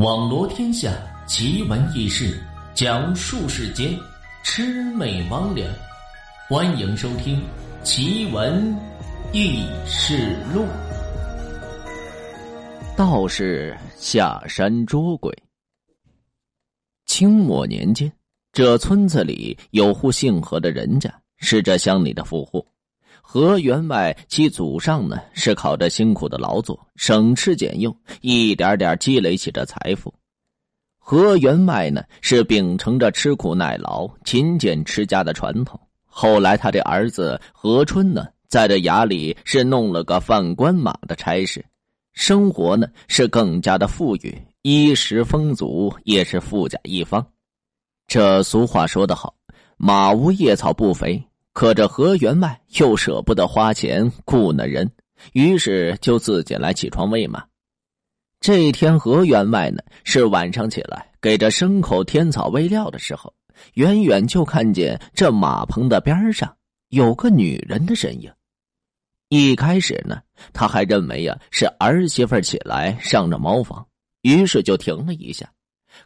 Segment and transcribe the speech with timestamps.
[0.00, 0.90] 网罗天下
[1.26, 2.42] 奇闻异事，
[2.72, 3.94] 讲述世间
[4.42, 5.66] 魑魅魍魉。
[6.48, 7.36] 欢迎收听
[7.82, 8.74] 《奇闻
[9.34, 10.62] 异事录》。
[12.96, 15.36] 道士下山捉鬼。
[17.04, 18.10] 清末年间，
[18.54, 22.66] 这村子里有户姓何的人家，是这乡里的富户。
[23.22, 30.12] 何员外其祖上呢，是靠着辛苦的劳作，省吃俭用，一点点积累起这财富。
[30.98, 35.78] 何员外呢，是秉承着吃苦耐劳、勤俭持家的传统。
[36.04, 41.64] 后来，他的儿子何春呢，在这衙里是弄了个犯官马的差事，
[42.12, 47.24] 生活呢是更加的富裕，衣食丰足，也是富甲一方。
[48.08, 49.34] 这俗话说得好，
[49.76, 51.22] 马无夜草不肥。
[51.52, 54.90] 可这何员外又舍不得花钱雇那人，
[55.32, 57.44] 于是就自己来起床喂马。
[58.40, 63.34] 这天，何员外呢是晚上起来给这牲口添草喂料的时候，
[63.74, 66.56] 远远就看见这马棚的边上
[66.88, 68.32] 有个女人的身影。
[69.28, 73.86] 一开始呢，他还认为呀是儿媳妇起来上着茅房，
[74.22, 75.52] 于是就停了一下。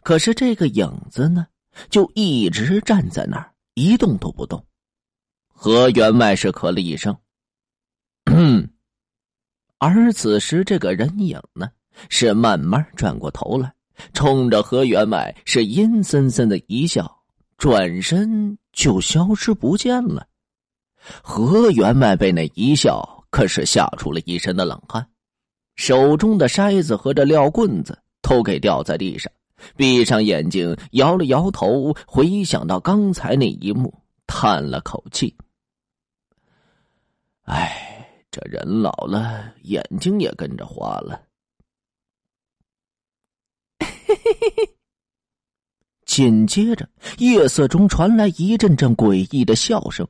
[0.01, 1.47] 可是这个影子呢，
[1.89, 4.65] 就一直站在那儿一动都不动。
[5.57, 7.17] 何员外是咳了一声，
[9.79, 11.69] 而此时这个人影呢，
[12.09, 13.73] 是慢慢转过头来，
[14.13, 17.23] 冲着何员外是阴森森的一笑，
[17.57, 20.27] 转身就消失不见了。
[21.23, 25.07] 何员外被那一笑可是吓出了一身的冷汗，
[25.75, 29.31] 手中的筛子和这撂棍子都给掉在地上，
[29.77, 35.35] 闭上眼睛摇了摇头，回想到刚才那一幕，叹了口气。
[37.45, 41.21] 哎，这人老了，眼睛也跟着花了。
[43.79, 44.75] 嘿嘿嘿嘿
[46.05, 50.07] 紧接着，夜色中传来一阵阵诡异的笑声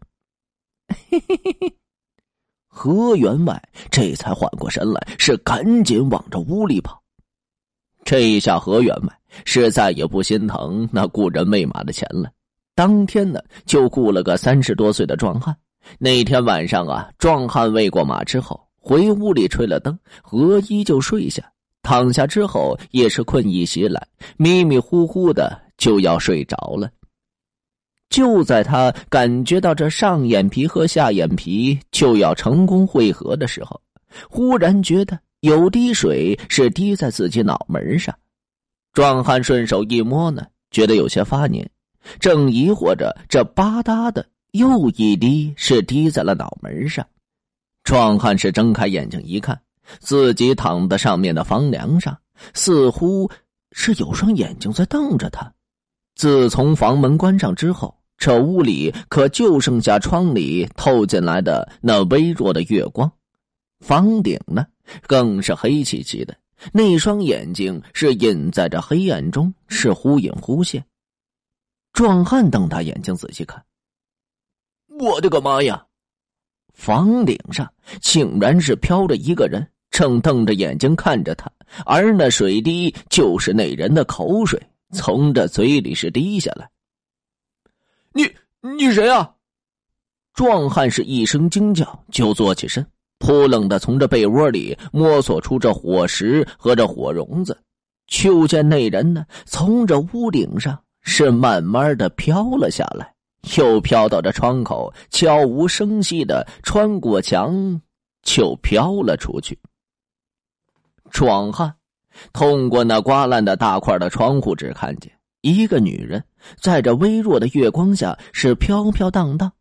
[1.09, 1.78] 嘿嘿嘿。
[2.68, 7.02] 何员外这才缓过神来，是赶紧往这屋里跑。
[8.03, 12.31] 这一下，何员外是再也不心疼那雇人喂马的钱了。
[12.75, 15.57] 当天呢，就雇了个三十多岁的壮汉。
[16.00, 21.44] 那天晚上啊，壮汉喂过马之后，回屋里吹了灯，何一就睡下。
[21.81, 24.07] 躺下之后，也是困意袭来，
[24.38, 26.90] 迷迷糊糊的就要睡着了。
[28.09, 33.79] 就在他感觉到这上眼皮和下眼皮就要成功汇合的时候，
[34.29, 38.16] 忽然觉得有滴水是滴在自己脑门上。
[38.94, 41.69] 壮汉顺手一摸呢，觉得有些发黏，
[42.19, 44.25] 正疑惑着，这吧嗒的。
[44.55, 47.05] 又一滴是滴在了脑门上，
[47.83, 49.61] 壮汉是睁开眼睛一看，
[49.99, 52.17] 自己躺在上面的房梁上，
[52.53, 53.29] 似乎
[53.73, 55.53] 是有双眼睛在瞪着他。
[56.16, 63.11] 自从房门关上之后，这屋里可就剩下窗里透进来的那微弱的月光，
[63.81, 64.66] 房顶呢
[65.05, 66.33] 更是黑漆漆的，
[66.72, 70.85] 那双眼睛是隐在这黑暗中，是忽隐忽现。
[71.91, 73.61] 壮汉瞪大眼睛仔细看。
[75.00, 75.85] 我的个妈呀！
[76.73, 81.50] 房顶上竟然是飘着一个人，正瞪着眼睛看着他，
[81.85, 84.61] 而那水滴就是那人的口水，
[84.91, 86.69] 从这嘴里是滴下来。
[88.11, 88.29] 你
[88.78, 89.31] 你谁啊？
[90.34, 92.85] 壮汉是一声惊叫，就坐起身，
[93.19, 97.57] 扑棱的从这被窝里摸索出这火石和这火绒子，
[98.07, 103.15] 就见那人呢，从这屋顶上是慢慢的飘了下来。
[103.57, 107.81] 又飘到这窗口，悄无声息的穿过墙，
[108.23, 109.57] 就飘了出去。
[111.11, 111.73] 壮汉
[112.34, 115.11] 通过那刮烂的大块的窗户，只看见
[115.41, 116.23] 一个女人
[116.59, 119.51] 在这微弱的月光下是飘飘荡荡。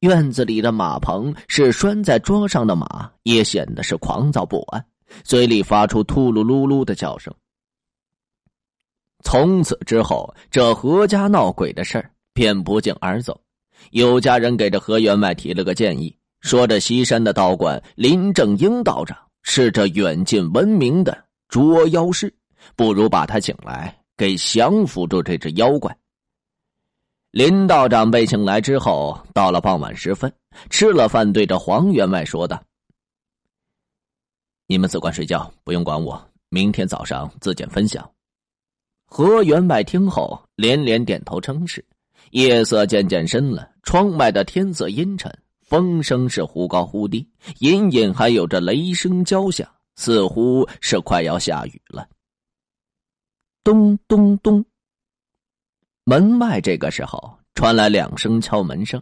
[0.00, 4.84] 院子里的马棚是拴在桌上的马，也显得是狂躁不安，
[5.22, 7.32] 嘴里发出秃噜噜噜的叫声。
[9.22, 12.10] 从此之后，这何家闹鬼的事儿。
[12.34, 13.40] 便不胫而走，
[13.92, 21.16] 有家人给这何员外提了个建议，说这西山的道观林正英道长是这远近闻名的
[21.48, 22.34] 捉妖师，
[22.74, 25.96] 不如把他请来，给降服住这只妖怪。
[27.30, 30.32] 林道长被请来之后，到了傍晚时分，
[30.70, 32.62] 吃了饭，对着黄员外说道
[34.66, 38.12] ：“你们只管睡觉，不用管我，明天早上自见分晓。”
[39.06, 41.84] 何员外听后连连点头称是。
[42.34, 47.28] 夜色渐渐深了，窗外的天色阴沉，风声是忽高忽低，
[47.60, 52.08] 隐隐还有着雷声交响，似乎是快要下雨了。
[53.62, 54.64] 咚咚咚。
[56.02, 59.00] 门外这个时候传来两声敲门声。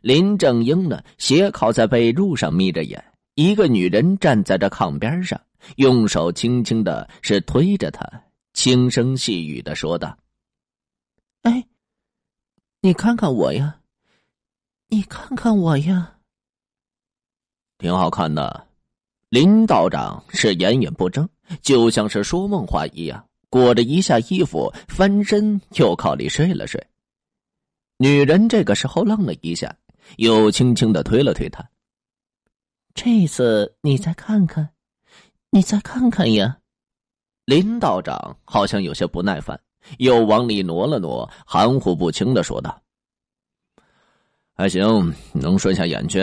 [0.00, 3.04] 林正英呢，斜靠在被褥上，眯着眼。
[3.34, 5.38] 一个女人站在这炕边上，
[5.76, 8.08] 用手轻轻的是推着他，
[8.54, 10.16] 轻声细语的说道
[11.42, 11.62] ：“哎，
[12.82, 13.78] 你看看我呀，
[14.88, 16.18] 你看看我呀，
[17.76, 18.68] 挺好看的。”
[19.28, 21.28] 林道长是眼眼不睁，
[21.60, 26.84] 就像是说梦话一样，裹着一下衣服，翻身又靠里睡了睡。
[27.98, 29.76] 女人这个时候愣了一下，
[30.16, 31.62] 又轻轻的推了推他。
[32.94, 34.70] 这次你再看看，
[35.50, 36.58] 你再看看呀！
[37.44, 39.60] 林道长好像有些不耐烦，
[39.98, 42.82] 又往里挪了挪，含糊不清的说道
[44.54, 46.20] ：“还行，能顺下眼去。”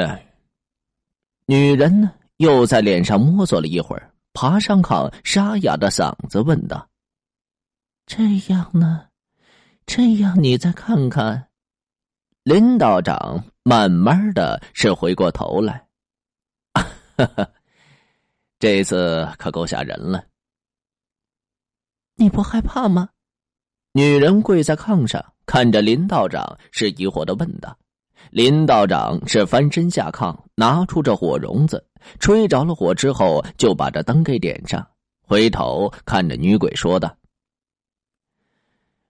[1.46, 2.12] 女人呢？
[2.38, 6.88] 又在脸上摸索了一会儿，爬上炕，沙哑的嗓子问道
[8.06, 8.24] ：“这
[8.54, 9.08] 样呢？
[9.88, 11.50] 这样你再看看。”
[12.44, 15.88] 林道长慢慢的是回过头来，
[16.74, 17.50] 哈哈，
[18.60, 20.24] 这次可够吓人了。
[22.16, 23.10] 你不害怕吗？
[23.98, 27.76] 女人跪在炕上，看着林道长，是疑惑的问道。
[28.30, 31.84] 林道长是翻身下炕，拿出这火绒子，
[32.20, 34.88] 吹着了火之后，就把这灯给点上，
[35.24, 37.18] 回头看着女鬼说道：“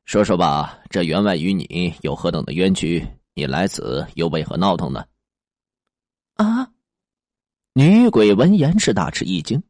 [0.08, 3.06] 说说吧，这员外与你有何等的冤屈？
[3.34, 5.04] 你来此又为何闹腾呢？”
[6.36, 6.70] 啊！
[7.74, 9.62] 女鬼闻言是大吃一惊，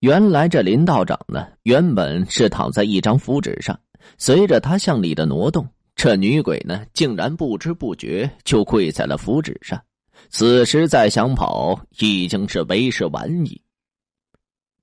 [0.00, 3.78] 原来这林道长呢，原本是躺在一张符纸上，
[4.16, 5.68] 随着他向里的挪动。
[5.94, 9.82] 这女鬼呢，竟然不知不觉就跪在了符纸上。
[10.30, 13.60] 此时再想跑，已经是为时晚矣。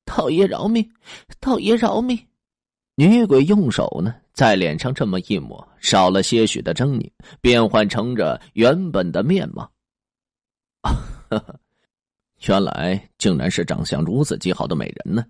[0.03, 0.91] 道爷饶命！
[1.39, 2.19] 道爷饶命！
[2.95, 9.71] 女鬼用手呢，在脸上这么一抹，少了些许的狰狞，变换成着原本的面貌。
[12.45, 15.25] 原来竟然是长相如此极好的美人呢！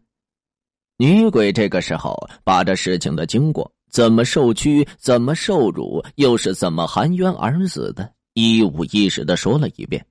[0.98, 3.72] 女鬼这个时候把这事情的经过。
[3.96, 4.86] 怎么受屈？
[4.98, 6.04] 怎么受辱？
[6.16, 8.12] 又是怎么含冤而死的？
[8.34, 10.06] 一五一十的说了一遍。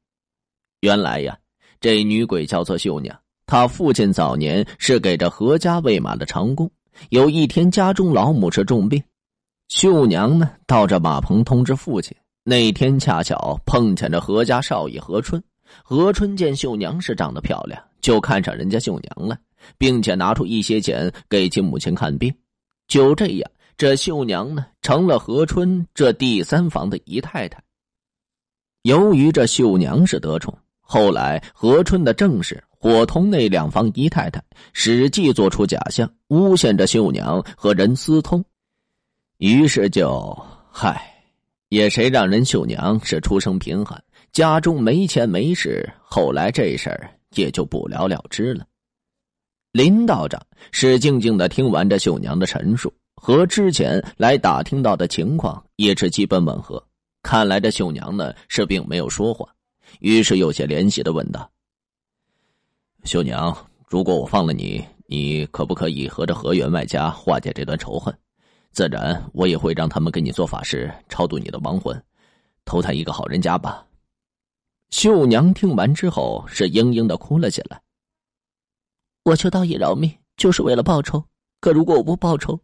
[0.81, 1.37] 原来呀，
[1.81, 3.15] 这女鬼叫做秀娘，
[3.45, 6.71] 她父亲早年是给这何家喂马的长工。
[7.11, 9.03] 有一天家中老母是重病，
[9.69, 12.17] 秀娘呢到这马棚通知父亲。
[12.43, 15.45] 那天恰巧碰见着何家少爷何春。
[15.83, 19.37] 何春见秀娘是长得漂亮，就看上人家秀娘了，
[19.77, 22.35] 并且拿出一些钱给其母亲看病。
[22.89, 23.51] 就这样。
[23.77, 27.61] 这秀娘呢，成了何春这第三房的姨太太。
[28.83, 34.41] 由于这秀娘是得宠，后来何春的正室伙同那两房姨太太，
[34.73, 38.45] 使计做出假象，诬陷着秀娘和人私通。
[39.39, 40.39] 于是就
[40.71, 41.13] 嗨，
[41.69, 44.01] 也谁让人秀娘是出身贫寒，
[44.31, 45.93] 家中没钱没势。
[46.01, 48.65] 后来这事儿也就不了了之了。
[49.73, 50.41] 林道长
[50.71, 52.93] 是静静的听完这秀娘的陈述。
[53.27, 56.87] 和之前来打听到的情况也是基本吻合，
[57.23, 59.49] 看来这秀娘呢是并没有说谎，
[60.01, 61.51] 于是有些怜惜的问道
[63.05, 63.57] ：“秀娘，
[63.89, 68.15] 如果我放了你，你可不可以和这何员外家化解这段仇恨？
[68.73, 71.99] 自然，我也会让他们给你做法事，超度你的亡魂，
[72.67, 73.87] 投胎一个好人家吧。”
[74.93, 77.81] 秀娘听完之后是嘤嘤的哭了起来。
[79.23, 81.25] 我求道爷饶命，就是为了报仇。
[81.59, 82.61] 可如果我不报仇，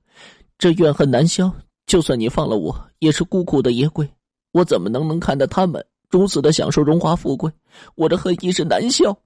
[0.61, 1.51] 这怨恨难消，
[1.87, 4.07] 就算你放了我，也是孤苦的野鬼。
[4.53, 7.51] 我怎么能能看到他们如此的享受荣华富贵？
[7.95, 9.17] 我的恨意是难消。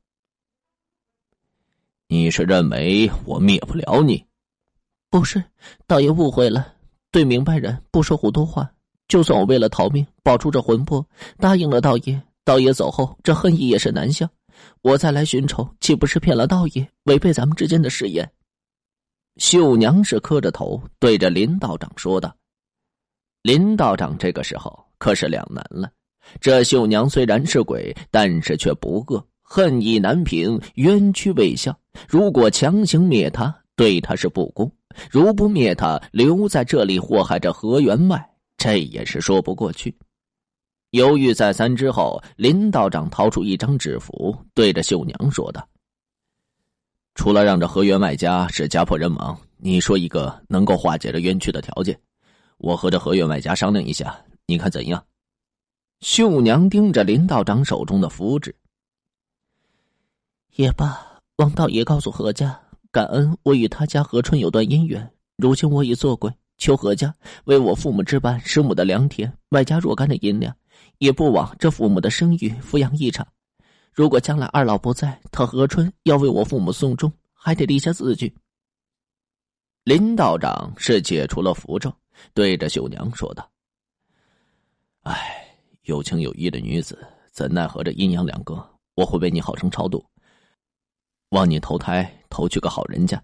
[2.06, 4.24] 你是认为我灭不了你？
[5.10, 5.42] 不是，
[5.88, 6.72] 道爷误会了。
[7.10, 8.70] 对明白人不说糊涂话。
[9.08, 11.04] 就算我为了逃命保住这魂魄，
[11.38, 14.24] 答应了道爷，道爷走后，这恨意也是难消。
[14.82, 18.30] 我再来寻仇，岂不是骗了道爷，违背咱们之间的誓言？
[19.36, 22.34] 秀娘是磕着头，对着林道长说道
[23.42, 25.90] ：“林道长这个时候可是两难了。
[26.40, 31.76] 这秀娘虽然是鬼，但是却不恶，恨意难平，冤屈未消。
[32.08, 34.68] 如果强行灭他，对他是不公；
[35.10, 38.24] 如不灭他，留在这里祸害着何员外，
[38.56, 39.94] 这也是说不过去。”
[40.92, 45.68] 犹豫再三之后，林道长掏出一张纸符，对着秀娘说道。
[47.14, 51.98] 除了让这何员外家是家破人亡，你说一个能够化解这冤屈的条件，
[52.58, 55.02] 我和这何员外家商量一下，你看怎样？
[56.00, 58.54] 秀娘盯着林道长手中的符纸，
[60.56, 61.00] 也罢，
[61.36, 70.54] 王道爷告诉何家，感恩我与他家何春有段姻缘，如今我已做鬼，求何家为我父母置办师母的良田，外加若干的银两，
[70.98, 73.26] 也不枉这父母的生育抚养一场。
[73.94, 78.34] 如果将来二老不在，他何春要为我父母送终，还得立下字据。
[79.84, 81.94] 林道长是解除了符咒，
[82.32, 83.48] 对着秀娘说道
[85.04, 85.46] ：“哎，
[85.82, 86.98] 有情有义的女子，
[87.30, 88.54] 怎奈何这阴阳两隔？
[88.94, 90.04] 我会为你好生超度，
[91.28, 93.22] 望你投胎投去个好人家。”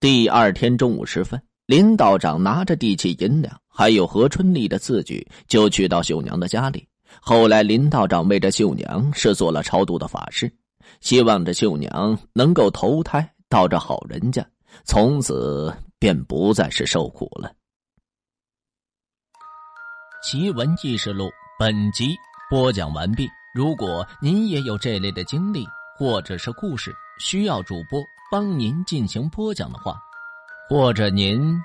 [0.00, 6.88] 第二天中午时分，林道长拿着地契银两，还有何春丽的字据，就去到秀娘的家里。
[7.20, 10.52] 后来，林道长为这秀娘是做了超度的法事，
[11.00, 14.46] 希望这秀娘能够投胎到这好人家，
[14.84, 17.52] 从此便不再是受苦了。
[20.22, 22.14] 奇闻异事录本集
[22.50, 23.28] 播讲完毕。
[23.54, 25.64] 如果您也有这类的经历
[25.96, 28.02] 或者是故事，需要主播
[28.32, 29.96] 帮您进行播讲的话，
[30.68, 31.56] 或者您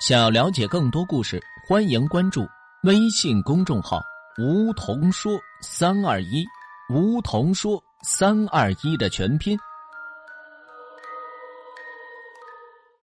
[0.00, 2.44] 想要了解更多故事，欢迎关注
[2.82, 4.00] 微信公众号。
[4.38, 6.44] 梧桐说三二一，
[6.90, 9.58] 梧桐说三二一的全拼。